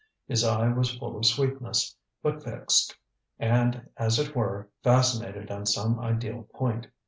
His 0.25 0.43
eye 0.43 0.67
was 0.69 0.97
full 0.97 1.15
of 1.15 1.27
sweetness, 1.27 1.95
but 2.23 2.43
fixed, 2.43 2.97
and, 3.37 3.87
as 3.97 4.17
it 4.17 4.35
were, 4.35 4.67
fascinated 4.83 5.51
on 5.51 5.67
some 5.67 5.99
ideal 5.99 6.47
point. 6.55 6.87